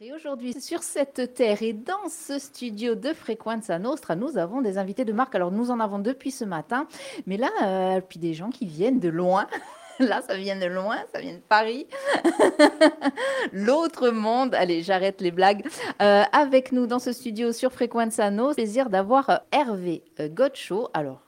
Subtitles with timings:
[0.00, 4.78] Et aujourd'hui, sur cette terre et dans ce studio de Frequenza Nostra, nous avons des
[4.78, 5.34] invités de marque.
[5.34, 6.86] Alors, nous en avons depuis ce matin,
[7.26, 9.48] mais là, euh, puis des gens qui viennent de loin.
[9.98, 11.88] Là, ça vient de loin, ça vient de Paris.
[13.52, 14.54] L'autre monde.
[14.54, 15.66] Allez, j'arrête les blagues.
[16.00, 20.88] Euh, avec nous dans ce studio sur Frequenza Nostra, plaisir d'avoir euh, Hervé Gotcho.
[20.94, 21.20] Alors,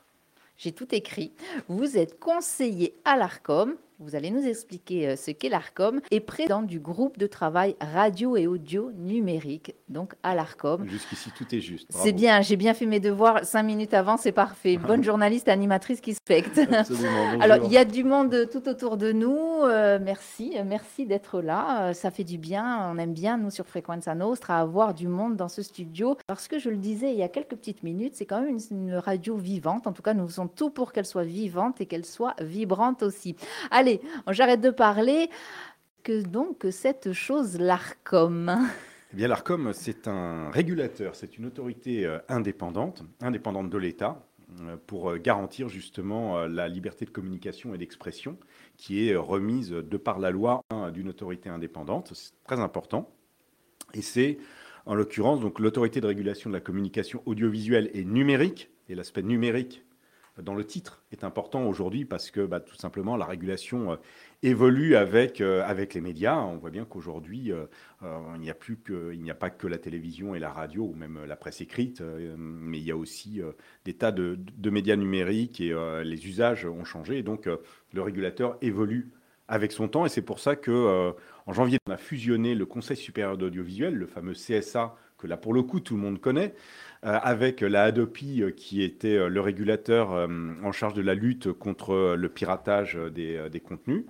[0.57, 1.33] j'ai tout écrit.
[1.67, 3.75] Vous êtes conseiller à l'ARCOM.
[4.03, 8.35] Vous allez nous expliquer euh, ce qu'est l'ARCOM et président du groupe de travail radio
[8.35, 10.89] et audio numérique, donc à l'ARCOM.
[10.89, 11.87] Jusqu'ici, tout est juste.
[11.91, 14.79] C'est bien, j'ai bien fait mes devoirs cinq minutes avant, c'est parfait.
[14.87, 16.59] Bonne journaliste animatrice qui specte.
[16.73, 17.41] Absolument.
[17.43, 19.37] Alors, il y a du monde tout autour de nous.
[19.65, 21.91] Euh, merci, merci d'être là.
[21.91, 22.91] Euh, ça fait du bien.
[22.91, 26.17] On aime bien, nous, sur Frequenza Nostra, avoir du monde dans ce studio.
[26.27, 28.89] Parce que je le disais il y a quelques petites minutes, c'est quand même une,
[28.89, 29.87] une radio vivante.
[29.87, 33.37] En tout cas, nous faisons tout pour qu'elle soit vivante et qu'elle soit vibrante aussi.
[33.71, 33.90] Allez,
[34.29, 35.31] j'arrête de parler.
[36.03, 38.57] Que donc cette chose l'ARCOM?
[39.13, 44.25] Eh bien, l'ARCOM, c'est un régulateur, c'est une autorité euh, indépendante, indépendante de l'État,
[44.61, 48.39] euh, pour euh, garantir justement la liberté de communication et d'expression,
[48.77, 52.13] qui est remise de par la loi hein, d'une autorité indépendante.
[52.15, 53.11] C'est très important.
[53.95, 54.39] Et c'est,
[54.87, 58.71] en l'occurrence, l'autorité de régulation de la communication audiovisuelle et numérique.
[58.89, 59.85] Et l'aspect numérique
[60.43, 63.97] dans le titre est important aujourd'hui parce que bah, tout simplement la régulation euh,
[64.43, 66.39] évolue avec, euh, avec les médias.
[66.39, 67.67] On voit bien qu'aujourd'hui, euh,
[68.35, 71.61] il n'y a a pas que la télévision et la radio ou même la presse
[71.61, 72.03] écrite,
[72.37, 73.41] mais il y a aussi
[73.85, 75.75] des tas de, de, médias numériques et
[76.05, 77.23] les usages ont changé.
[77.23, 77.49] Donc
[77.93, 79.13] le régulateur évolue
[79.49, 81.13] avec son temps et c'est pour ça que
[81.47, 85.55] en janvier on a fusionné le Conseil supérieur d'audiovisuel, le fameux CSA que là pour
[85.55, 86.55] le coup tout le monde connaît.
[87.07, 90.29] Euh, avec la Hadopi euh, qui était euh, le régulateur
[90.63, 94.05] en charge de la lutte contre le piratage des, contenus.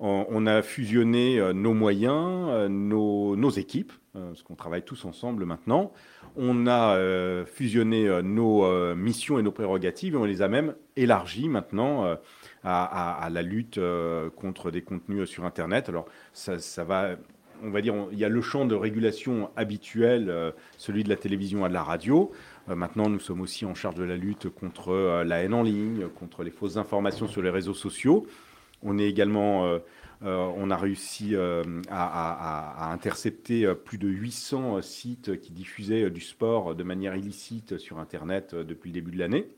[0.00, 5.92] On, a fusionné nos moyens, nos, équipes, parce qu'on travaille tous ensemble maintenant.
[6.36, 6.98] On a
[7.46, 12.18] fusionné nos missions et nos prérogatives et on les a même élargies maintenant
[12.64, 13.80] à, la lutte
[14.36, 15.88] contre des contenus sur Internet.
[15.88, 17.16] Alors ça, ça va
[17.62, 21.16] on va dire, il y a le champ de régulation habituel, euh, celui de la
[21.16, 22.32] télévision et de la radio.
[22.68, 25.62] Euh, maintenant, nous sommes aussi en charge de la lutte contre euh, la haine en
[25.62, 28.26] ligne, contre les fausses informations sur les réseaux sociaux.
[28.82, 29.78] On est également,
[30.20, 31.34] on a réussi
[31.90, 38.54] à, intercepter plus de 800 sites qui diffusaient du sport de manière illicite sur Internet
[38.54, 39.48] depuis le début de l'année,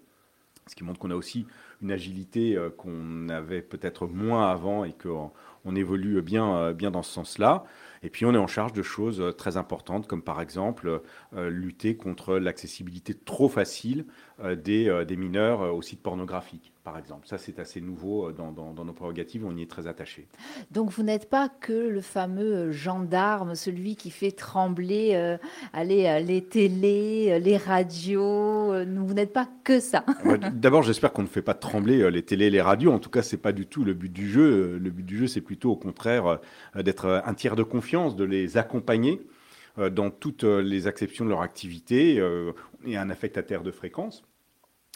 [0.68, 1.46] ce qui montre qu'on a aussi
[1.80, 5.30] une agilité qu'on avait peut-être moins avant et qu'on
[5.64, 7.64] on évolue bien, bien dans ce sens-là.
[8.06, 11.02] Et puis on est en charge de choses euh, très importantes, comme par exemple
[11.34, 17.26] euh, lutter contre l'accessibilité trop facile euh, des, des, mineurs aux sites pornographiques, par exemple.
[17.26, 20.26] Ça, c'est assez nouveau dans, dans, nos prérogatives, on y est très attaché.
[20.70, 25.38] Donc vous n'êtes pas que le fameux gendarme, celui qui fait trembler
[25.72, 30.04] allez, les télés, les radios, vous n'êtes pas que ça.
[30.52, 32.92] D'abord, j'espère qu'on ne fait pas trembler les télés, les radios.
[32.92, 34.78] En tout cas, ce n'est pas du tout le but du jeu.
[34.78, 36.40] Le but du jeu, c'est plutôt au contraire
[36.74, 39.35] d'être un tiers de confiance de les accompagner euh,
[39.76, 42.52] dans toutes euh, les acceptions de leur activité euh,
[42.84, 44.24] et un affectataire de fréquence.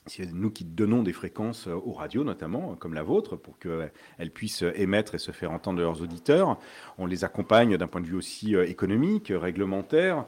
[0.06, 4.64] C'est nous qui donnons des fréquences aux radios, notamment, comme la vôtre, pour qu'elles puissent
[4.74, 6.58] émettre et se faire entendre de leurs auditeurs.
[6.96, 10.24] On les accompagne d'un point de vue aussi économique, réglementaire.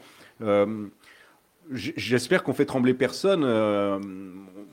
[1.71, 3.47] J'espère qu'on fait trembler personne.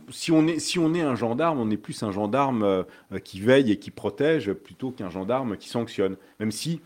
[0.10, 2.84] si, on est, si on est un gendarme, on est plus un gendarme
[3.24, 6.18] qui veille et qui protège plutôt qu'un gendarme qui sanctionne.
[6.42, 6.82] Même si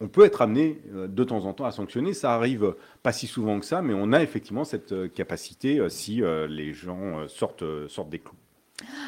[0.00, 2.12] on peut être amené euh, de temps en temps à sanctionner.
[2.14, 5.88] Ça arrive pas si souvent que ça, mais on a effectivement cette euh, capacité euh,
[5.88, 8.36] si les gens sortent, sortent des clous.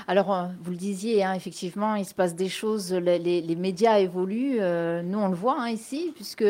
[0.06, 4.56] Alors, euh, vous le disiez, hein, effectivement, il se passe des choses, les, médias évoluent,
[4.60, 6.44] euh, nous on le voit hein, ici, puisque,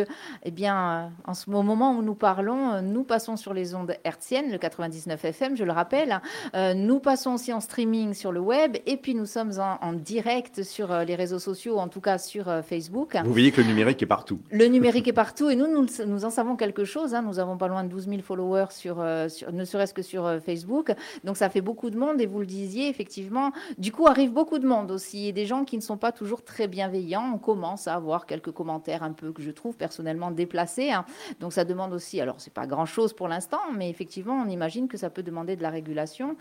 [0.45, 4.59] eh bien, en ce moment où nous parlons, nous passons sur les ondes hertziennes, le
[4.59, 6.21] 99 FM, je le rappelle,
[6.55, 10.62] euh, nous passons aussi en streaming sur le web, et puis nous sommes en, direct
[10.62, 13.17] sur les réseaux sociaux, en tout cas sur Facebook.
[13.25, 14.41] Vous voyez que le numérique est partout.
[14.53, 17.23] Le numérique est partout, et nous, nous, en savons quelque chose, hein.
[17.23, 20.95] nous avons pas loin de 12 000 followers, sur, sur ne serait-ce que sur Facebook,
[21.25, 24.33] donc ça fait beaucoup de monde, et vous le disiez, effectivement, effectivement, du coup, arrive
[24.33, 27.33] beaucoup de monde aussi, et des gens qui ne sont pas toujours très bienveillants.
[27.34, 30.91] On commence à avoir quelques commentaires un peu que je trouve personnellement déplacés.
[30.91, 31.07] Hein.
[31.41, 34.99] Donc ça demande aussi, alors c'est pas grand-chose pour l'instant, mais effectivement, on imagine que
[34.99, 36.37] ça peut demander de la régulation.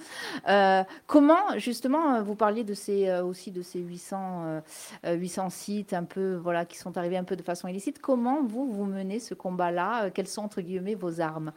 [0.50, 4.62] Euh, comment, justement, vous parliez de ces, euh, aussi de ces 800,
[5.06, 8.00] 800 euh, sites un peu, voilà, qui sont arrivés un peu de façon illicite.
[8.00, 10.10] Comment vous, vous menez ce combat-là?
[10.10, 11.54] Quelles sont, entre guillemets, vos armes?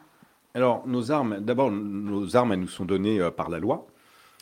[0.53, 3.87] Alors, nos armes, d'abord, nos armes, elles nous sont données par la loi.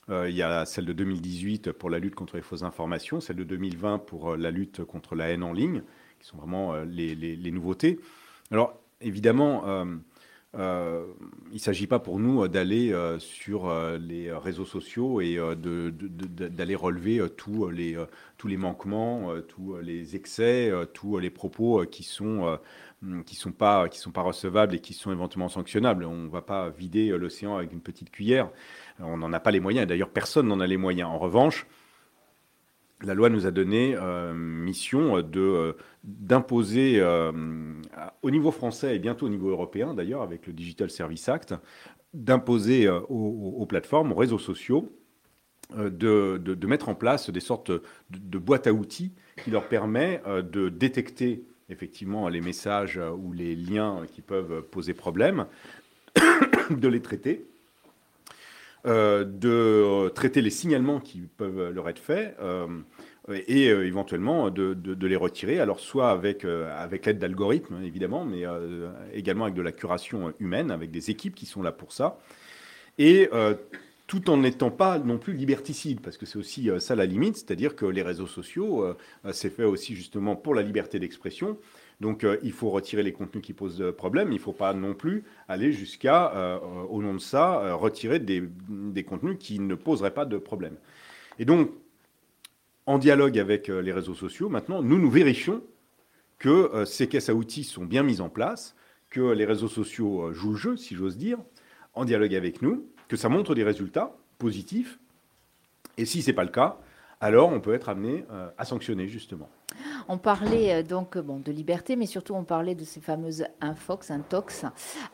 [0.10, 3.36] Euh, il y a celle de 2018 pour la lutte contre les fausses informations, celle
[3.36, 5.84] de 2020 pour euh, la lutte contre la haine en ligne,
[6.20, 8.00] qui sont vraiment euh, les, nouveautés.
[8.52, 9.64] Alors, évidemment,
[10.58, 11.06] euh,
[11.52, 17.70] il ne s'agit pas pour nous d'aller sur les réseaux sociaux et d'aller relever tous
[17.70, 22.58] les, manquements, tous les excès, tous les propos qui sont
[23.26, 23.88] qui sont pas
[24.18, 26.06] recevables et qui sont éventuellement sanctionnables.
[26.06, 28.50] On ne va pas vider l'océan avec une petite cuillère.
[29.00, 29.88] On n'en a pas les moyens.
[29.88, 31.10] D'ailleurs, personne n'en a les moyens.
[31.10, 31.66] En revanche,
[33.04, 35.74] la loi nous a donné euh, mission de euh,
[36.04, 37.32] d'imposer euh,
[38.22, 41.56] au niveau français et bientôt au niveau européen d'ailleurs avec le Digital Service Act
[42.14, 44.92] d'imposer aux, plateformes, aux réseaux sociaux
[45.78, 47.72] de, mettre en place des sortes
[48.10, 49.14] de, boîtes à outils
[49.44, 55.46] qui leur permet de détecter effectivement les messages ou les liens qui peuvent poser problème,
[56.72, 57.46] de les traiter
[58.86, 62.66] euh, de traiter les signalements qui peuvent leur être faits euh,
[63.28, 68.44] et euh, éventuellement de, les retirer, alors soit avec, avec l'aide d'algorithmes évidemment, mais
[69.14, 72.20] également avec de la curation humaine, avec des équipes qui sont là pour ça,
[72.98, 73.30] et
[74.08, 77.76] tout en n'étant pas non plus liberticide, parce que c'est aussi ça la limite, c'est-à-dire
[77.76, 78.96] que les réseaux sociaux,
[79.32, 81.58] c'est fait aussi justement pour la liberté d'expression,
[82.00, 84.32] donc euh, il faut retirer les contenus qui posent euh, problème.
[84.32, 86.60] Il ne faut pas non plus aller jusqu'à, euh,
[86.90, 90.76] au nom de ça, retirer des, contenus qui ne poseraient pas de problème.
[91.40, 91.72] Et donc,
[92.86, 95.62] en dialogue avec les réseaux sociaux, maintenant, nous nous vérifions
[96.38, 98.76] que ces caisses à outils sont bien mises en place,
[99.10, 101.38] que les réseaux sociaux jouent le jeu, si j'ose dire,
[101.94, 105.00] en dialogue avec nous, que ça montre des résultats positifs.
[105.98, 106.80] Et si ce n'est pas le cas,
[107.22, 108.26] alors on peut être amené
[108.58, 109.50] à sanctionner, justement.
[110.12, 114.10] On parlait euh, donc bon, de liberté, mais surtout on parlait de ces fameuses infox,
[114.10, 114.66] intox.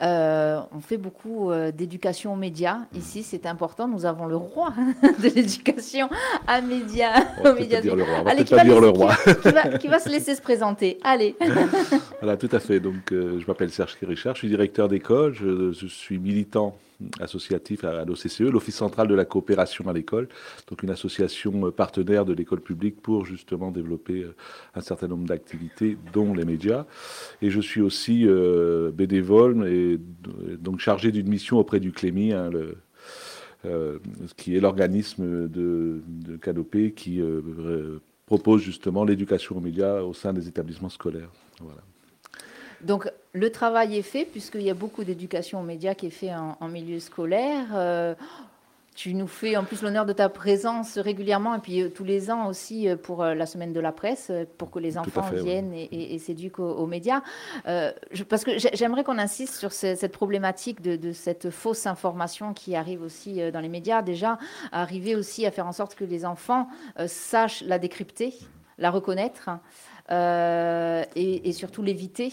[0.01, 2.80] Euh, on fait beaucoup euh, d'éducation aux médias.
[2.95, 3.89] Ici, c'est important.
[3.89, 6.09] Nous avons le roi de l'éducation
[6.47, 7.25] à médias.
[7.39, 8.24] On va pas dire le roi.
[8.25, 9.15] Allez, pas dire le roi.
[9.81, 10.98] Qui va, se laisser se présenter.
[11.03, 11.36] Allez.
[12.21, 12.80] voilà, tout à fait.
[12.80, 14.36] Donc, je m'appelle Serge Richard.
[14.36, 15.33] Je suis directeur d'école.
[15.33, 16.74] je suis militant
[17.19, 20.27] associatif à, l'OCCE, l'Office central de la coopération à l'école,
[20.69, 24.36] donc une association euh, partenaire de l'école publique pour justement développer euh,
[24.75, 26.86] un certain nombre d'activités, dont les médias.
[27.42, 30.00] Et je suis aussi euh, bénévole et
[30.57, 32.50] donc chargé d'une mission auprès du CLEMI, hein,
[34.38, 36.01] qui est l'organisme de
[36.41, 37.19] Canopé qui
[38.27, 41.31] propose justement l'éducation aux médias au sein des établissements scolaires.
[41.59, 41.81] Voilà.
[42.86, 46.34] Donc le travail est fait puisqu'il y a beaucoup d'éducation aux médias qui est fait
[46.34, 47.66] en, milieu scolaire.
[47.74, 48.14] Euh,
[48.94, 52.30] tu nous fais en plus l'honneur de ta présence régulièrement et puis euh, tous les
[52.32, 56.18] ans aussi euh, pour la semaine de la presse pour que les enfants viennent et,
[56.20, 57.22] s'éduquent aux, médias.
[57.66, 63.52] parce que j'aimerais qu'on insiste sur cette problématique de, cette fausse information qui arrive aussi
[63.52, 64.04] dans les médias.
[64.04, 64.38] Déjà,
[64.72, 66.68] arriver aussi à faire en sorte que les enfants
[67.08, 68.34] sachent la décrypter,
[68.78, 69.50] la reconnaître
[70.10, 72.32] et surtout l'éviter.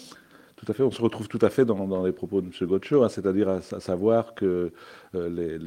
[0.64, 2.68] Tout à fait, on se retrouve tout à fait dans, les propos de M.
[2.68, 4.70] Gotcho, hein, c'est-à-dire à, savoir que
[5.16, 5.58] euh,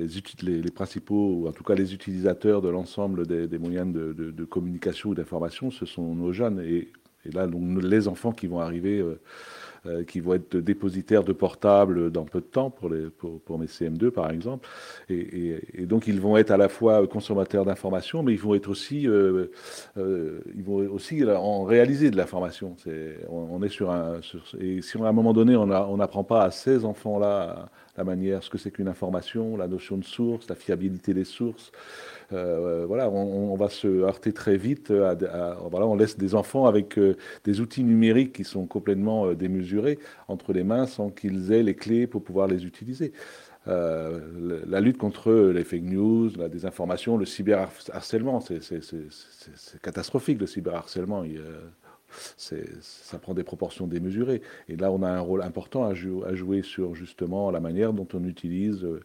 [0.41, 5.13] les, principaux, ou en tout cas les utilisateurs de l'ensemble des, moyens de, communication ou
[5.13, 6.61] d'information, ce sont nos jeunes.
[6.61, 6.93] Et,
[7.33, 9.19] là, les enfants qui vont arriver euh,
[10.07, 14.09] qui vont être dépositaires de portables dans peu de temps pour, les, pour, mes CM2
[14.11, 14.67] par exemple.
[15.09, 19.07] Et, donc ils vont être à la fois consommateurs d'informations, mais ils vont être aussi,
[19.07, 19.47] euh,
[19.97, 22.75] euh, ils vont aussi en réaliser de l'information.
[23.29, 24.19] On, on, est sur un,
[24.59, 28.49] et si à un moment donné on n'apprend pas à ces enfants-là la manière, ce
[28.49, 31.71] que c'est qu'une information, la notion de source, la fiabilité des sources.
[32.33, 34.91] Euh, voilà, on, va se heurter très vite.
[34.91, 35.15] À,
[35.69, 39.99] voilà, on laisse des enfants avec euh, des outils numériques qui sont complètement euh, démesurés
[40.27, 43.13] entre les mains sans qu'ils aient les clés pour pouvoir les utiliser.
[43.67, 51.23] la lutte contre les fake news, la désinformation, le cyberharcèlement, c'est catastrophique le cyberharcèlement.
[51.23, 51.41] Il,
[52.37, 54.41] ça prend des proportions démesurées.
[54.69, 58.23] Et là, on a un rôle important à, jouer sur justement la manière dont on
[58.23, 59.01] utilise euh,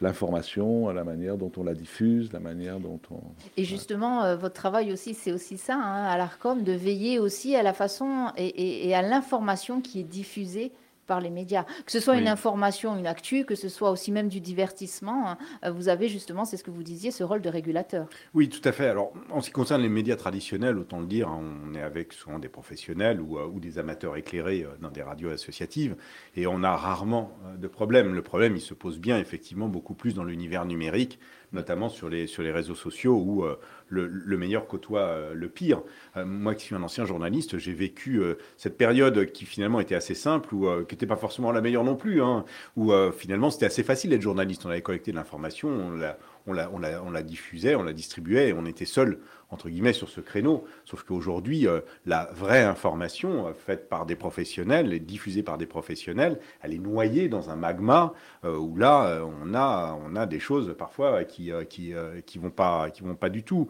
[0.00, 3.20] l'information, la manière dont on la diffuse, la manière dont on...
[3.56, 7.56] Et justement, euh, votre travail aussi, c'est aussi ça, hein, à l'ARCOM, de veiller aussi
[7.56, 10.72] à la façon et à l'information qui est diffusée
[11.06, 11.64] par les médias.
[11.84, 15.38] Que ce soit une information, une actu, que ce soit aussi même du divertissement, hein,
[15.64, 18.08] euh, vous avez justement, c'est ce que vous disiez, ce rôle de régulateur.
[18.34, 18.88] Oui, tout à fait.
[18.88, 22.12] Alors, en ce qui concerne les médias traditionnels, autant le dire, hein, on est avec
[22.12, 25.96] souvent des professionnels ou, euh, ou des amateurs éclairés euh, dans des radios associatives,
[26.36, 28.14] et on a rarement de problème.
[28.14, 31.18] Le problème, il se pose bien, effectivement, beaucoup plus dans l'univers numérique,
[31.54, 33.58] notamment sur les, sur les réseaux sociaux où euh,
[33.88, 35.82] le, meilleur côtoie euh, le pire.
[36.16, 38.20] Euh, moi qui suis un ancien journaliste, j'ai vécu
[38.56, 41.96] cette période qui finalement était assez simple, ou qui n'était pas forcément la meilleure non
[41.96, 42.44] plus, hein,
[42.76, 44.66] où finalement c'était assez facile d'être journaliste.
[44.66, 46.00] On avait collecté de l'information, on
[46.46, 49.18] on la, diffusait, on la distribuait, on était seul,
[49.50, 50.64] entre guillemets, sur ce créneau.
[50.84, 56.38] Sauf qu'aujourd'hui, euh, la vraie information euh, faite par des professionnels diffusée par des professionnels,
[56.60, 58.12] elle est noyée dans un magma
[58.44, 63.30] euh, où là, on, a, des choses parfois qui ne vont, pas, qui vont pas
[63.30, 63.68] du tout.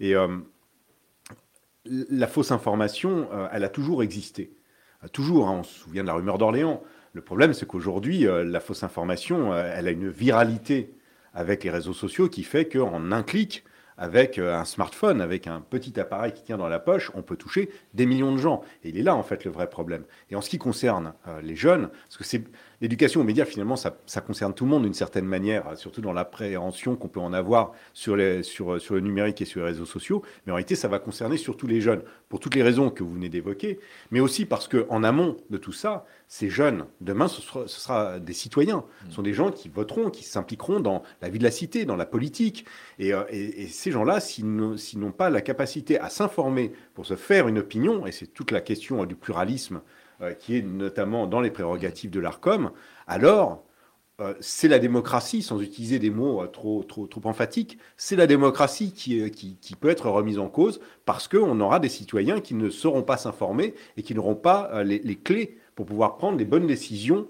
[0.00, 0.14] Et
[1.84, 4.52] la fausse information, elle a toujours existé.
[5.12, 6.82] Toujours, hein, on se souvient de la rumeur d'Orléans.
[7.12, 10.95] Le problème, c'est qu'aujourd'hui, la fausse information, elle a une viralité
[11.36, 13.62] avec les réseaux sociaux qui fait qu'en un clic,
[13.98, 17.36] avec euh, un smartphone, avec un petit appareil qui tient dans la poche, on peut
[17.36, 18.62] toucher des millions de gens.
[18.82, 20.04] Et il est là, en fait, le vrai problème.
[20.30, 22.42] Et en ce qui concerne euh, les jeunes, parce que c'est
[22.80, 23.90] l'éducation aux médias, finalement, ça,
[24.26, 28.16] concerne tout le monde d'une certaine manière, surtout dans l'appréhension qu'on peut en avoir sur,
[28.16, 30.22] le numérique et sur les réseaux sociaux.
[30.44, 33.14] Mais en réalité, ça va concerner surtout les jeunes, pour toutes les raisons que vous
[33.14, 33.78] venez d'évoquer,
[34.10, 38.84] mais aussi parce qu'en amont de tout ça, ces jeunes, demain, ce sera, des citoyens.
[39.08, 41.96] Ce sont des gens qui voteront, qui s'impliqueront dans la vie de la cité, dans
[41.96, 42.66] la politique.
[42.98, 43.22] Et, euh,
[43.68, 48.12] ces gens-là, s'ils n'ont pas la capacité à s'informer pour se faire une opinion, et
[48.12, 49.80] c'est toute la question du pluralisme
[50.40, 52.70] qui est notamment dans les prérogatives de l'ARCOM,
[53.06, 53.66] alors
[54.18, 58.26] euh, c'est la démocratie, sans utiliser des mots euh, trop, trop, trop emphatiques, c'est la
[58.26, 62.70] démocratie qui, qui, peut être remise en cause parce qu'on aura des citoyens qui ne
[62.70, 67.28] sauront pas s'informer et qui n'auront pas les, clés pour pouvoir prendre les bonnes décisions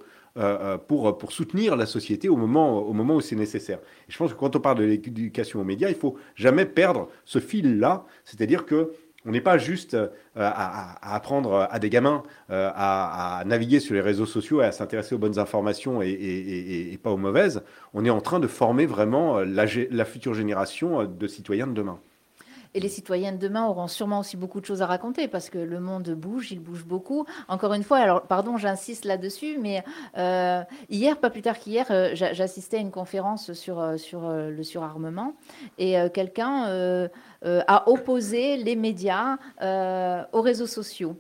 [0.87, 3.79] pour, pour soutenir la société au moment, au moment où c'est nécessaire.
[4.07, 7.09] Et je pense que quand on parle de l'éducation aux médias, il faut jamais perdre
[7.25, 8.93] ce fil-là, c'est-à-dire que
[9.27, 14.01] on n'est pas juste euh, à, apprendre à des gamins euh, à, naviguer sur les
[14.01, 17.63] réseaux sociaux et à s'intéresser aux bonnes informations et, pas aux mauvaises.
[17.93, 22.01] On est en train de former vraiment la, la future génération de citoyens de demain.
[22.77, 25.57] Et les citoyens de demain auront sûrement aussi beaucoup de choses à raconter parce que
[25.57, 27.25] le monde bouge, il bouge beaucoup.
[27.49, 29.83] Encore une fois, alors pardon, j'insiste là-dessus, mais
[30.19, 35.37] euh, hier, pas plus tard qu'hier, euh, j'assistais à une conférence sur, euh, le surarmement
[35.79, 37.09] et quelqu'un
[37.43, 39.39] a opposé les médias
[40.33, 41.17] aux réseaux sociaux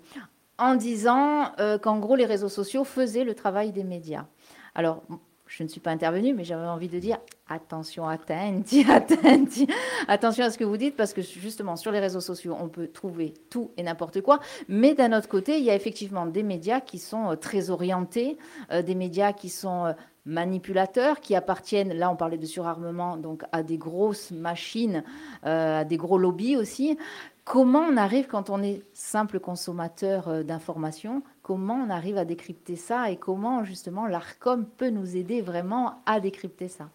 [0.58, 4.26] en disant qu'en gros, les réseaux sociaux faisaient le travail des médias.
[4.74, 5.02] Alors,
[5.46, 9.66] je ne suis pas intervenue, mais j'avais envie de dire attention, attenti, attenti,
[10.08, 12.88] attention à ce que vous dites, parce que justement, sur les réseaux sociaux, on peut
[12.88, 14.40] trouver tout et n'importe quoi.
[14.68, 18.36] Mais d'un autre côté, il y a effectivement des médias qui sont euh, très orientés,
[18.72, 19.92] euh, des médias qui sont euh,
[20.26, 25.02] manipulateurs, qui appartiennent, là on parlait de surarmement, donc à des grosses machines,
[25.42, 26.98] à des gros lobbies aussi.
[27.44, 33.10] Comment on arrive, quand on est simple consommateur d'informations, comment on arrive à décrypter ça
[33.10, 36.90] et comment justement l'ARCOM peut nous aider vraiment à décrypter ça?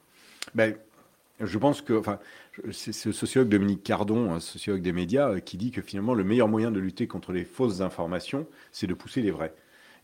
[0.54, 0.76] Ben,
[1.44, 2.20] Je pense que enfin,
[2.72, 6.24] c'est ce sociologue Dominique Cardon, un sociologue des médias, euh, qui dit que finalement le
[6.24, 9.54] meilleur moyen de lutter contre les fausses informations, c'est de pousser les vraies.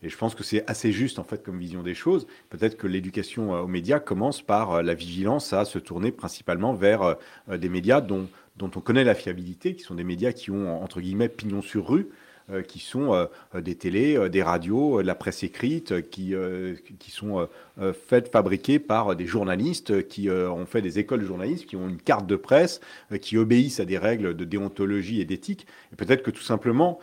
[0.02, 2.26] Et je pense que c'est assez juste en fait comme vision des choses.
[2.50, 6.74] Peut-être que l'éducation euh, aux médias commence par euh, la vigilance à se tourner principalement
[6.74, 7.16] vers
[7.48, 8.28] des médias dont,
[8.60, 12.08] on connaît la fiabilité, qui sont des médias qui ont entre guillemets pignon sur rue,
[12.50, 13.26] euh, qui sont euh,
[13.60, 16.34] des télés, euh, des radios, la presse écrite, qui,
[16.98, 17.46] qui sont
[18.08, 22.00] faites, fabriquées par des journalistes qui ont fait des écoles de journalisme, qui ont une
[22.00, 22.80] carte de presse,
[23.20, 25.66] qui obéissent à des règles de déontologie et d'éthique.
[25.92, 26.98] Et peut-être que tout simplement,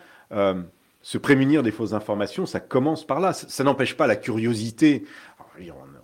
[1.06, 3.32] se prémunir des fausses informations, ça commence par là.
[3.32, 5.06] Ça, n'empêche pas la curiosité.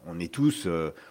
[0.05, 0.67] on, est tous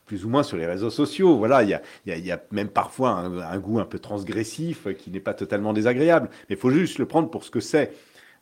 [0.06, 1.37] plus ou moins sur les réseaux sociaux.
[1.37, 5.73] Voilà, il y a, même parfois un, goût un peu transgressif qui n'est pas totalement
[5.73, 6.28] désagréable.
[6.49, 7.92] Mais il faut juste le prendre pour ce que c'est.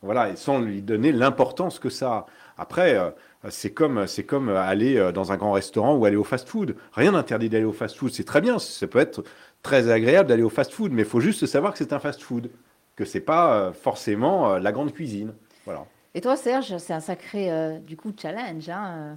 [0.03, 2.25] Voilà, et sans lui donner l'importance que ça a.
[2.59, 3.09] Après, euh,
[3.49, 6.75] c'est comme, c'est comme aller euh, dans un grand restaurant ou aller au fast-food.
[6.93, 8.11] Rien n'interdit d'aller au fast-food.
[8.11, 8.59] C'est très bien.
[8.59, 9.23] Ça peut être
[9.63, 12.51] très agréable d'aller au fast-food, mais il faut juste savoir que c'est un fast-food,
[12.99, 15.33] que c'est pas euh, forcément la grande cuisine.
[15.65, 15.85] Voilà.
[16.13, 18.69] Et toi, Serge, c'est un sacré du coup challenge.
[18.69, 19.15] Hein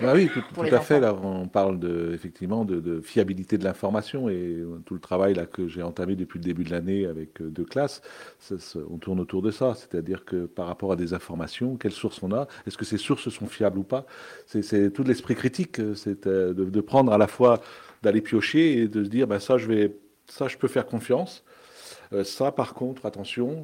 [0.00, 1.00] bah oui, tout, à fait.
[1.00, 5.68] Là, on parle de, effectivement de, fiabilité de l'information et tout le travail là que
[5.68, 8.02] j'ai entamé depuis le début de l'année avec euh, deux classes,
[8.90, 9.74] on tourne autour de ça.
[9.74, 13.28] C'est-à-dire que par rapport à des informations, quelles sources on a Est-ce que ces sources
[13.30, 14.06] sont fiables ou pas?
[14.46, 15.80] C'est tout l'esprit critique.
[15.80, 17.60] Euh, c'est euh, de, prendre à la fois
[18.02, 19.96] d'aller piocher et de se dire, ben ça, je vais,
[20.26, 21.44] ça, je peux faire confiance.
[22.12, 23.62] Euh, ça, par contre, attention,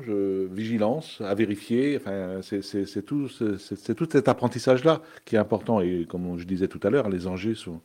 [0.51, 1.97] vigilance à vérifier.
[1.97, 5.81] Enfin, c'est tout, cet apprentissage-là qui est important.
[5.81, 7.81] Et comme je disais tout à l'heure, les enjeux sont,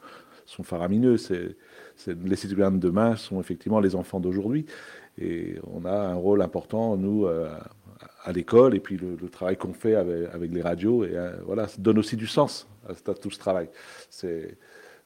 [0.46, 1.18] sont faramineux.
[1.18, 1.56] C'est
[2.08, 4.65] les citoyens de demain sont effectivement les enfants d'aujourd'hui.
[5.20, 7.50] Et on a un rôle important, nous, euh,
[8.24, 11.77] à l'école, et puis le, travail qu'on fait avec, les radios, et euh, voilà, ça
[11.80, 13.70] donne aussi du sens à, tout ce travail.
[14.10, 14.58] C'est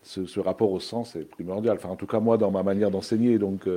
[0.04, 1.78] ce, rapport au sens est primordial.
[1.78, 3.68] Enfin, en tout cas, moi, dans ma manière d'enseigner, donc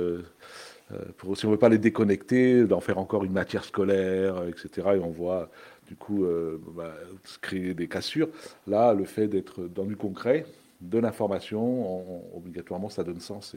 [1.17, 4.49] pour, si on ne veut pas les déconnecter, d'en faire encore une matière scolaire, euh,
[4.49, 4.87] etc.
[4.95, 5.49] Et on voit
[5.87, 6.93] du coup euh, bah,
[7.41, 8.29] créer des cassures.
[8.67, 10.45] Là, le fait d'être dans du concret,
[10.81, 13.55] de l'information, obligatoirement, ça donne sens.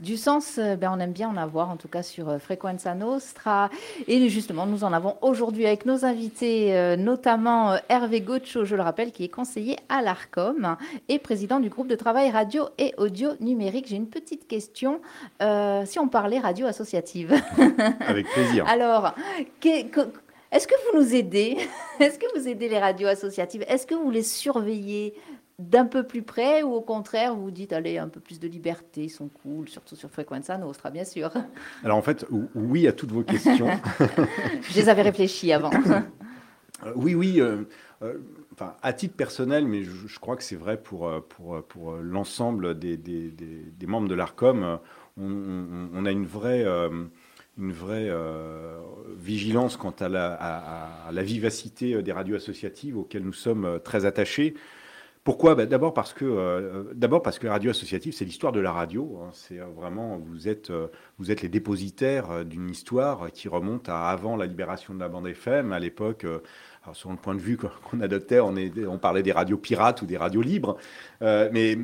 [0.00, 2.94] Du sens, euh, ben, on aime bien en avoir, en tout cas sur euh, Frequenza
[2.94, 3.70] Nostra.
[4.08, 8.82] Et justement, nous en avons aujourd'hui avec nos invités, euh, notamment Hervé Gaucho, je le
[8.82, 10.76] rappelle, qui est conseiller à l'ARCOM
[11.08, 13.86] et président du groupe de travail radio et audio numérique.
[13.88, 15.00] J'ai une petite question.
[15.84, 17.32] si on parlait radio associative
[18.06, 18.66] Avec plaisir.
[18.66, 19.14] Alors,
[20.52, 21.56] est-ce que vous nous aidez?
[22.00, 23.64] Est-ce que vous aidez les radios associatives?
[23.68, 25.14] Est-ce que vous les surveillez?
[25.68, 29.04] D'un peu plus près ou au contraire vous dites allez un peu plus de liberté,
[29.04, 31.30] ils sont cool, surtout sur Frequenza Nostra bien sûr.
[31.84, 33.68] Alors en fait oui à toutes vos questions.
[34.62, 35.70] Je les avais réfléchies avant.
[36.84, 37.40] Euh, oui oui.
[37.40, 37.62] Euh,
[38.02, 38.18] euh,
[38.52, 42.96] enfin, à titre personnel, mais je, crois que c'est vrai pour, pour, pour l'ensemble des,
[42.96, 44.80] des, des, membres de l'ARCOM,
[45.16, 46.64] on, a une vraie,
[47.58, 48.10] une vraie
[49.16, 54.54] vigilance quant à la, à la, vivacité des radios associatives auxquelles nous sommes très attachés.
[55.24, 55.54] Pourquoi?
[55.54, 58.72] Bah, D'abord parce que euh, d'abord parce que la radio associative, c'est l'histoire de la
[58.72, 59.20] radio.
[59.22, 59.30] Hein.
[59.32, 60.88] C'est euh, vraiment vous êtes euh,
[61.18, 65.28] vous êtes les dépositaires d'une histoire qui remonte à avant la libération de la bande
[65.28, 65.72] FM.
[65.72, 66.26] À l'époque,
[66.92, 70.42] selon le point de vue qu'on adoptait, on, parlait des radios pirates ou des radios
[70.42, 70.76] libres.
[71.20, 71.78] mais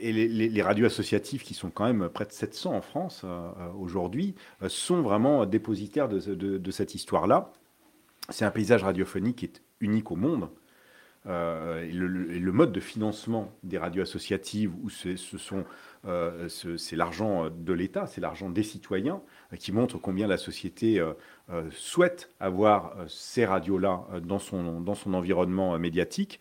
[0.00, 3.24] les, radios associatives qui sont quand même près de 700 en France
[3.78, 4.34] aujourd'hui
[4.66, 7.52] sont vraiment dépositaires de cette histoire-là.
[8.30, 10.48] C'est un paysage radiophonique qui est unique au monde.
[11.26, 15.64] Euh, et, le, mode de financement des radios associatives, où ce sont,
[16.06, 19.20] euh, c'est l'argent de l'État, c'est l'argent des citoyens,
[19.52, 21.02] euh, qui montre combien la société
[21.70, 26.40] souhaite avoir ces radios-là dans son, dans son environnement médiatique.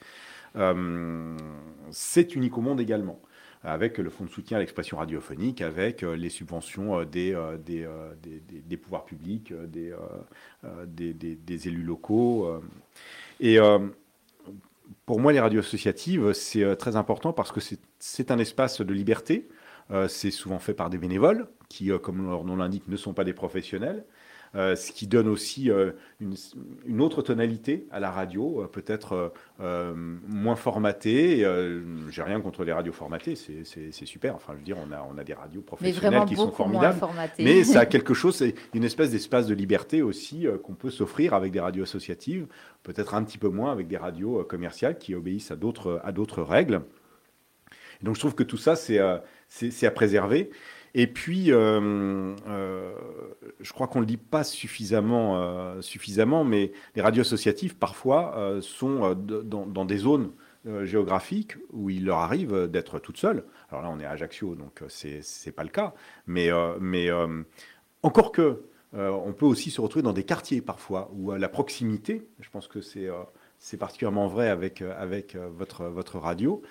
[1.91, 3.19] c'est unique au monde également
[3.62, 7.86] avec le fonds de soutien à l'expression radiophonique, avec les subventions des, des,
[8.21, 9.93] des, des pouvoirs publics, des,
[10.86, 12.62] des, élus locaux.
[13.41, 13.59] Et
[15.05, 17.60] pour moi, les radios associatives, c'est euh, très important parce que
[18.00, 19.50] c'est un espace de liberté.
[19.91, 23.13] Euh, c'est souvent fait par des bénévoles qui, euh, comme leur nom l'indique, ne sont
[23.13, 24.05] pas des professionnels.
[24.56, 30.56] Euh, ce qui donne aussi euh, une, autre tonalité à la radio, euh, peut-être moins
[30.56, 31.46] formatée.
[32.10, 34.35] J'ai rien contre les radios formatées, c'est super.
[34.35, 37.00] Enfin, je veux dire, on a, on a des radios professionnelles qui sont formidables.
[37.38, 41.33] Mais ça a quelque chose, c'est une espèce d'espace de liberté aussi qu'on peut s'offrir
[41.33, 42.48] avec des radios associatives,
[42.83, 46.81] peut-être un petit peu moins avec des radios commerciales qui obéissent à d'autres règles.
[48.01, 50.50] donc je trouve que tout ça, c'est à préserver.
[50.95, 52.93] Et puis, euh, euh,
[53.59, 58.59] je crois qu'on ne le dit pas suffisamment, euh, suffisamment, mais les radios associatives, parfois,
[58.61, 60.31] sont dans, des zones
[60.83, 63.45] géographiques où il leur arrive d'être toutes seules.
[63.69, 65.93] Alors là, on est à Ajaccio, donc c'est n'est pas le cas.
[66.27, 66.49] Mais,
[66.79, 67.09] mais
[68.03, 72.49] encore que, on peut aussi se retrouver dans des quartiers, parfois, où la proximité, je
[72.49, 73.07] pense que c'est
[73.61, 76.61] c'est particulièrement vrai avec, avec votre, votre radio,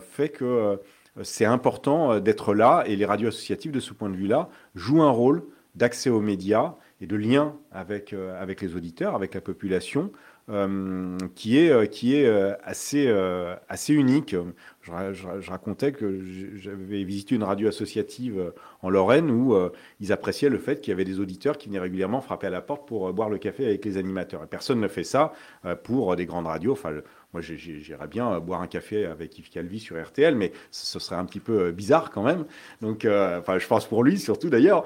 [0.00, 0.80] fait que
[1.22, 5.02] c'est important euh, d'être là et les radios associatives, de ce point de vue-là, jouent
[5.02, 9.40] un rôle d'accès aux médias et de lien avec, euh, avec les auditeurs, avec la
[9.40, 10.12] population,
[10.50, 12.28] euh, qui est, qui est
[12.62, 13.08] assez,
[13.68, 14.36] assez unique.
[14.82, 16.20] Je, racontais que
[16.56, 19.56] j'avais visité une radio associative en Lorraine où
[20.00, 22.60] ils appréciaient le fait qu'il y avait des auditeurs qui venaient régulièrement frapper à la
[22.60, 24.44] porte pour boire le café avec les animateurs.
[24.44, 25.32] Et personne ne fait ça
[25.82, 26.76] pour des grandes radios.
[27.34, 31.16] Moi, j'irais bien euh, boire un café avec Yves Calvi sur RTL, mais ce serait
[31.16, 32.44] un petit peu euh, bizarre quand même.
[32.80, 34.84] Donc, euh, enfin, je pense pour lui surtout d'ailleurs.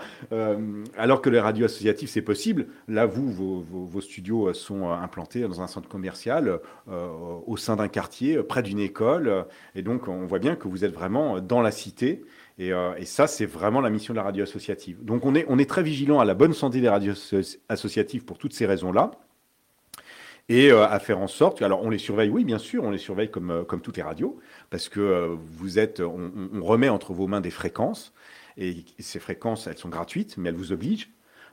[0.97, 2.69] alors que les radios associatives, c'est possible.
[2.89, 8.63] Là, vous, vos, studios sont implantés dans un centre commercial, au sein d'un quartier, près
[8.63, 9.45] d'une école.
[9.75, 12.25] Et donc, on voit bien que vous êtes vraiment dans la cité.
[12.59, 12.73] Et,
[13.05, 15.05] ça, c'est vraiment la mission de la radio associative.
[15.05, 17.15] Donc on est très vigilant à la bonne santé des radios
[17.69, 19.11] associatives pour toutes ces raisons-là
[20.49, 21.63] et euh, à faire en sorte.
[21.63, 24.03] Alors, on les surveille, oui, bien sûr, on les surveille comme, euh, comme toutes les
[24.03, 24.39] radios,
[24.71, 28.13] parce que euh, vous êtes, on, on, remet entre vos mains des fréquences,
[28.57, 31.11] et ces fréquences, elles sont gratuites, mais elles vous obligent.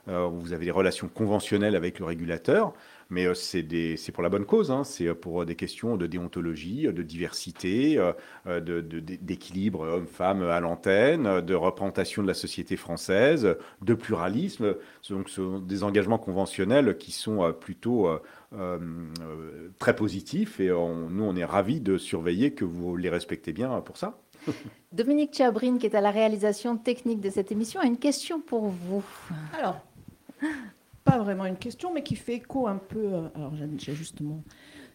[0.08, 2.74] vous avez des relations conventionnelles avec le régulateur,
[3.10, 4.72] mais c'est pour la bonne cause.
[4.72, 4.84] Hein.
[4.84, 8.00] C'est pour des questions de déontologie, de diversité,
[8.46, 14.76] d'équilibre de, homme-femme à l'antenne, de représentation de la société française, de pluralisme.
[15.10, 18.20] Donc, ce sont des engagements conventionnels qui sont plutôt euh,
[18.54, 23.82] euh, très positif et nous, on est ravis de surveiller que vous les respectez bien
[23.82, 24.20] pour ça.
[24.92, 28.68] Dominique Chabrine, qui est à la réalisation technique de cette émission, a une question pour
[28.68, 29.04] vous.
[29.58, 29.82] Alors,
[31.06, 33.14] pas vraiment une question, mais qui fait écho un peu.
[33.14, 34.44] Euh, alors, j'ai justement.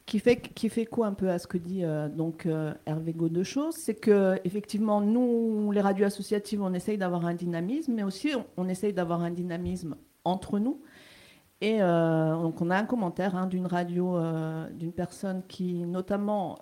[0.05, 1.85] Qui fait, qui fait écho un peu à ce que dit
[2.17, 2.49] donc
[2.85, 8.03] Hervé Godechaux, c'est que effectivement nous les radios associatives on essaye d'avoir un dynamisme, mais
[8.03, 9.95] aussi on, essaye d'avoir un dynamisme
[10.25, 10.81] entre nous
[11.61, 14.19] Et donc on a un commentaire hein, d'une radio,
[14.73, 16.59] d'une personne qui notamment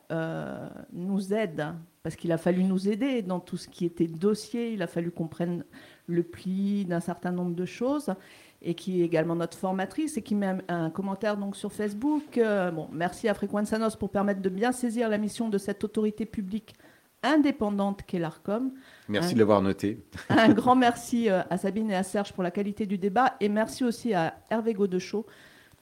[0.93, 1.69] nous aide,
[2.03, 5.11] parce qu'il a fallu nous aider dans tout ce qui était dossier, il a fallu
[5.11, 5.65] qu'on prenne
[6.07, 8.13] le pli d'un certain nombre de choses
[8.61, 12.39] et qui est également notre formatrice et qui met un, commentaire donc sur Facebook.
[12.39, 16.27] Euh, bon, merci à Frequenzanos pour permettre de bien saisir la mission de cette autorité
[16.27, 16.75] publique
[17.23, 18.73] indépendante qu'est l'ARCOM.
[19.09, 20.05] Merci de l'avoir noté.
[20.29, 23.49] un grand merci euh, à Sabine et à Serge pour la qualité du débat et
[23.49, 25.27] merci aussi à Hervé Godechaux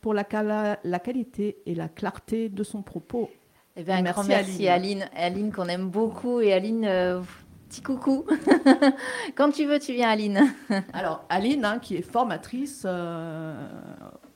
[0.00, 0.24] pour la,
[0.84, 3.30] la, qualité et la clarté de son propos.
[3.76, 7.20] Eh bien, un merci grand merci à Aline, Aline qu'on aime beaucoup et Aline, euh,
[7.68, 8.24] Petit coucou.
[9.34, 10.54] Quand tu veux, tu viens, Aline.
[10.92, 13.68] Alors, Aline, hein, qui est formatrice euh,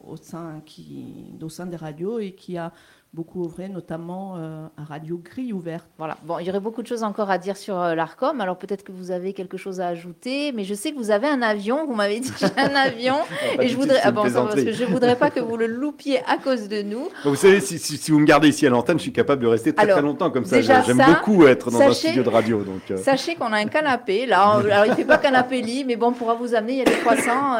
[0.01, 2.73] au, sein, qui, au sein des radios et qui a
[3.13, 5.89] beaucoup ouvré, notamment euh, à Radio Gris ouverte.
[5.99, 6.17] Voilà.
[6.25, 8.41] Bon, il y aurait beaucoup de choses encore à dire sur euh, l'Arcom.
[8.41, 11.27] Alors peut-être que vous avez quelque chose à ajouter, mais je sais que vous avez
[11.27, 11.87] un avion.
[11.87, 13.17] Vous m'avez dit un avion,
[13.61, 16.37] et je voudrais, ah bon, parce que je voudrais pas que vous le loupiez à
[16.37, 17.09] cause de nous.
[17.25, 19.75] vous savez, si, si, vous me gardez ici à l'antenne, je suis capable de rester
[19.75, 20.61] très très longtemps comme ça.
[20.61, 22.63] J'aime beaucoup être dans un studio de radio.
[22.63, 22.97] Donc euh.
[22.97, 24.27] sachez qu'on a un canapé.
[24.27, 26.75] Là, alors il fait pas canapé lit, mais bon, on pourra vous amener.
[26.75, 27.55] Il y a des croissants.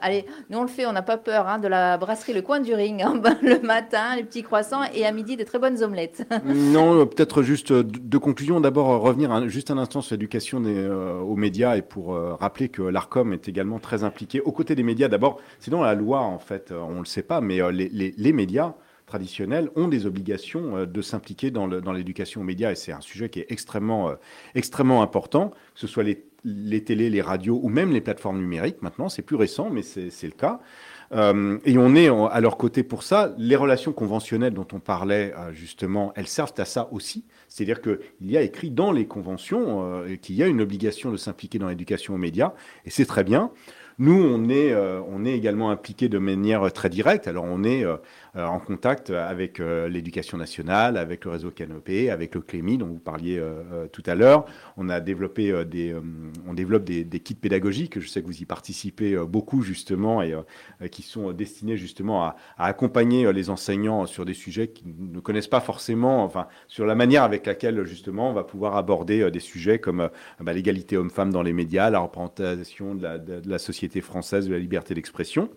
[0.00, 0.84] allez, nous on le fait.
[0.86, 4.16] On n'a pas peur hein, de la brasserie Le Coin du Ring hein, le matin,
[4.16, 6.26] les petits croissants et à midi de très bonnes omelettes.
[6.44, 8.60] non, euh, peut-être juste euh, deux conclusions.
[8.60, 13.32] D'abord, euh, revenir juste un instant sur l'éducation aux médias et pour rappeler que l'ARCOM
[13.32, 15.08] est également très impliqué aux côtés des médias.
[15.08, 18.74] D'abord, c'est dans la loi, en fait, on ne le sait pas, mais les, médias
[19.06, 23.40] traditionnels ont des obligations de s'impliquer dans l'éducation aux médias et c'est un sujet qui
[23.40, 24.12] est extrêmement,
[24.54, 28.82] extrêmement important, que ce soit les, les télés, les radios ou même les plateformes numériques
[28.82, 30.60] maintenant, c'est plus récent, mais c'est le cas.
[31.12, 33.34] Euh, et on est à leur côté pour ça.
[33.38, 37.24] Les relations conventionnelles dont on parlait euh, justement, elles servent à ça aussi.
[37.48, 41.16] C'est-à-dire qu'il y a écrit dans les conventions euh, qu'il y a une obligation de
[41.16, 42.52] s'impliquer dans l'éducation aux médias,
[42.84, 43.50] et c'est très bien.
[43.98, 44.74] Nous, on est,
[45.24, 47.28] est également impliqué de manière très directe.
[47.28, 47.84] Alors, on est
[48.36, 52.86] euh, en contact avec euh, l'éducation nationale, avec le réseau Canopé, avec le Clémy dont
[52.86, 54.44] vous parliez euh, tout à l'heure.
[54.76, 55.96] On a développé des,
[56.46, 57.98] on développe des, kits pédagogiques.
[57.98, 60.34] Je sais que vous y participez beaucoup justement et
[60.90, 65.60] qui sont destinés justement à, accompagner les enseignants sur des sujets qu'ils ne connaissent pas
[65.60, 70.10] forcément, enfin sur la manière avec laquelle justement on va pouvoir aborder des sujets comme
[70.40, 74.94] bah, l'égalité homme-femme dans les médias, la représentation de la société française, de la liberté
[74.94, 75.50] d'expression.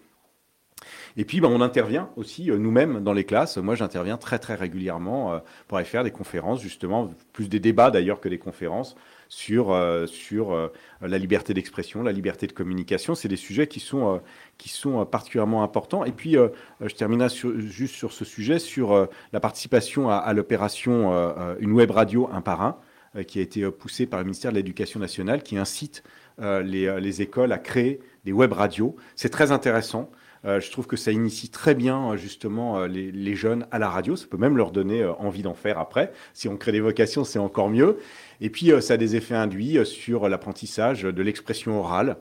[1.18, 3.58] Et puis, ben, on intervient aussi euh, nous-mêmes dans les classes.
[3.58, 7.92] Moi, j'interviens très, très régulièrement euh, pour aller faire des conférences, justement, plus des débats
[7.92, 8.96] d'ailleurs que des conférences
[9.28, 13.15] sur, euh, sur la liberté d'expression, la liberté de communication.
[13.15, 14.22] C'est des sujets qui sont,
[14.58, 16.04] qui sont particulièrement importants.
[16.04, 16.36] Et puis,
[16.82, 21.12] je terminerai juste sur ce sujet, sur la participation à, l'opération
[21.60, 25.00] Une web radio un par un, qui a été poussée par le ministère de l'Éducation
[25.00, 26.04] nationale, qui incite
[26.39, 28.96] les, les écoles à créer des web radios.
[29.16, 30.12] C'est très intéressant.
[30.46, 33.90] Euh, je trouve que ça initie très bien euh, justement euh, les, jeunes à la
[33.90, 34.16] radio.
[34.16, 36.12] Ça peut même leur donner envie d'en faire après.
[36.34, 37.98] Si on crée des vocations, c'est encore mieux.
[38.42, 42.18] Et puis, ça a des effets induits sur l'apprentissage de l'expression orale,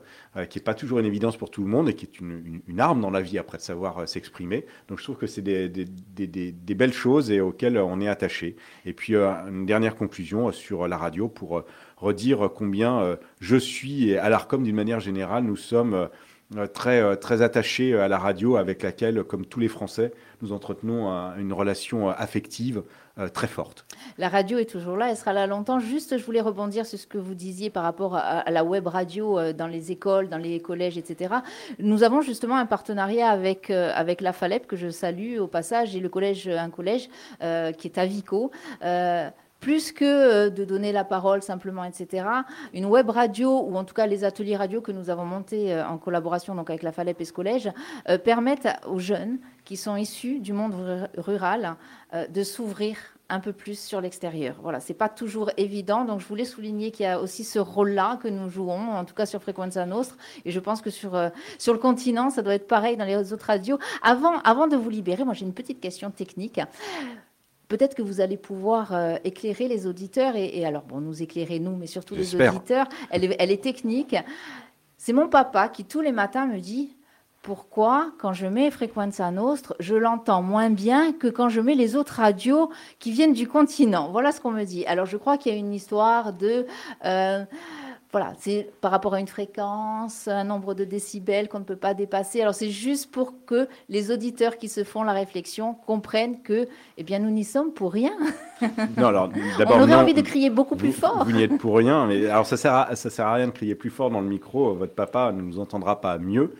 [0.49, 2.99] qui n'est pas toujours une évidence pour tout le monde et qui est une, arme
[2.99, 4.65] dans la vie après de savoir s'exprimer.
[4.89, 8.57] Donc, je trouve que c'est des, des, belles choses et auxquelles on est attaché.
[8.85, 11.63] Et puis, une dernière conclusion sur la radio pour
[11.99, 16.09] redire combien je suis, et à l'ARCOM d'une manière générale, nous sommes
[16.57, 20.51] euh, très, euh, très attaché à la radio avec laquelle, comme tous les Français, nous
[20.51, 21.07] entretenons
[21.37, 22.81] une relation affective
[23.19, 23.85] euh, très forte.
[24.17, 25.79] La radio est toujours là, elle sera là longtemps.
[25.79, 29.53] Juste, je voulais rebondir sur ce que vous disiez par rapport à, la web radio
[29.53, 31.35] dans les écoles, dans les collèges, etc.
[31.77, 35.99] Nous avons justement un partenariat avec, avec la FALEP, que je salue au passage, et
[35.99, 37.09] le collège, un collège
[37.39, 38.51] qui est à Vico
[39.59, 42.25] plus que euh, de donner la parole simplement, etc.
[42.73, 45.87] Une web radio, ou en tout cas les ateliers radio que nous avons montés euh,
[45.87, 47.69] en collaboration donc avec la FALEP et ce collège,
[48.07, 51.75] euh, permettent aux jeunes qui sont issus du monde rural
[52.11, 52.97] de s'ouvrir
[53.29, 54.55] un peu plus sur l'extérieur.
[54.63, 58.17] Voilà, c'est pas toujours évident, donc je voulais souligner qu'il y a aussi ce rôle-là
[58.23, 61.11] que nous jouons, en tout cas sur Frequenza Nostre, et je pense que sur,
[61.59, 63.77] sur le continent, ça doit être pareil dans les autres radios.
[64.01, 66.59] Avant, avant de vous libérer, moi j'ai une petite question technique
[67.69, 71.77] peut-être que vous allez pouvoir euh, éclairer les auditeurs et, alors bon, nous éclairer nous,
[71.77, 72.87] mais surtout les auditeurs.
[73.09, 74.15] Elle est, elle est technique.
[74.97, 76.89] C'est mon papa qui tous les matins me dit
[77.41, 81.95] pourquoi, quand je mets Frequenza Nostre, je l'entends moins bien que quand je mets les
[81.95, 84.09] autres radios qui viennent du continent?
[84.11, 84.85] Voilà ce qu'on me dit.
[84.87, 86.65] Alors je crois qu'il y a une histoire de
[87.05, 87.45] euh,
[88.11, 91.93] voilà, c'est par rapport à une fréquence, un nombre de décibels qu'on ne peut pas
[91.93, 92.41] dépasser.
[92.41, 96.67] Alors c'est juste pour que les auditeurs qui se font la réflexion comprennent que,
[96.97, 98.13] eh bien, nous n'y sommes pour rien.
[98.97, 101.23] Non, alors d'abord, on aurait envie de crier beaucoup plus fort.
[101.23, 103.51] Vous n'y êtes pour rien, mais alors ça sert à, ça sert à rien de
[103.51, 104.73] crier plus fort dans le micro.
[104.73, 106.55] Votre papa ne nous entendra pas mieux.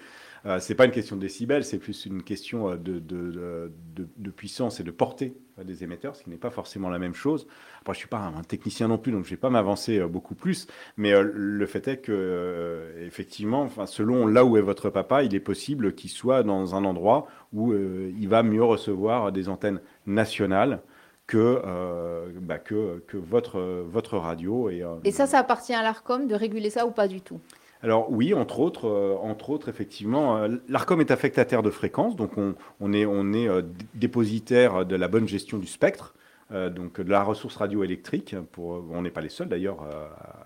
[0.46, 4.80] Euh, c'est pas une question de décibels, c'est plus une question de, de, de, puissance
[4.80, 7.48] et de portée des émetteurs, ce qui n'est pas forcément la même chose.
[7.82, 10.68] Après, je suis pas un technicien non plus, donc je vais pas m'avancer beaucoup plus.
[10.96, 15.42] Mais le fait est que, effectivement, enfin, selon là où est votre papa, il est
[15.42, 20.82] possible qu'il soit dans un endroit où il va mieux recevoir des antennes nationales
[21.30, 24.70] que, euh, bah, que, votre, votre radio.
[24.70, 27.40] Et, euh, et ça, ça appartient à l'ARCOM de réguler ça ou pas du tout?
[27.82, 32.94] Alors oui, entre autres, euh, entre autres effectivement, l'ARCOM est affectataire de fréquences, donc on,
[32.94, 33.66] est, est
[33.96, 36.14] dépositaire de la bonne gestion du spectre,
[36.52, 38.36] donc de la ressource radioélectrique.
[38.58, 39.86] On n'est pas les seuls d'ailleurs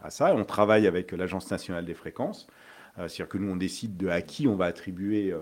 [0.04, 0.36] à ça.
[0.36, 2.46] On travaille avec l'Agence nationale des fréquences.
[2.98, 5.34] C'est-à-dire que nous, on décide de à qui on va attribuer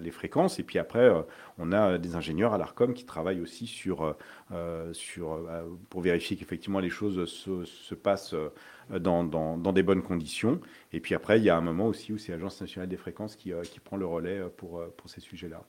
[0.00, 0.58] les fréquences.
[0.58, 1.08] Et puis après,
[1.56, 4.16] on a des ingénieurs à l'ARCOM qui travaillent aussi sur
[4.52, 8.48] euh, euh, pour vérifier qu'effectivement les choses se, se passent euh,
[8.90, 10.60] dans, dans, dans, des bonnes conditions.
[10.92, 13.36] Et puis après, il y a un moment aussi où c'est l'Agence nationale des fréquences
[13.36, 15.62] qui, qui, prend le relais pour, pour ces sujets-là.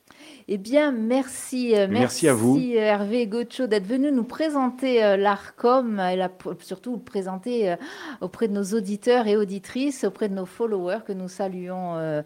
[0.47, 1.73] Eh bien, merci.
[1.89, 2.57] Merci, à vous.
[2.57, 7.75] Hervé Gocho d'être venu nous présenter l'ARCOM et la, surtout présenter
[8.21, 12.23] auprès de nos auditeurs et auditrices, auprès de nos followers que nous saluons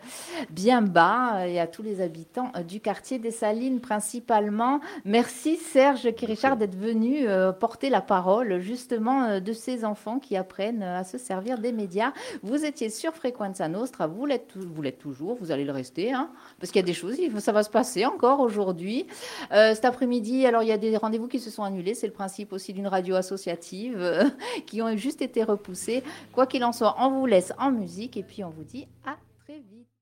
[0.51, 4.79] bien bas et à tous les habitants du quartier des Salines principalement.
[5.05, 10.35] Merci Serge Kirichard d'être venu euh, porter la parole justement euh, de ces enfants qui
[10.35, 12.13] apprennent euh, à se servir des médias.
[12.43, 16.29] Vous étiez sur Frequenza Nostra, vous l'êtes, vous l'êtes toujours, vous allez le rester, hein,
[16.59, 19.07] parce qu'il y a des choses, ça va se passer encore aujourd'hui.
[19.49, 22.53] cet après-midi, alors il y a des rendez-vous qui se sont annulés, c'est le principe
[22.53, 24.31] aussi d'une radio associative
[24.67, 26.03] qui ont juste été repoussés.
[26.31, 29.15] Quoi qu'il en soit, on vous laisse en musique et puis on vous dit à